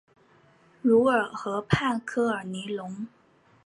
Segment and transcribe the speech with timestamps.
[0.81, 3.05] 卢尔河畔科尔尼隆。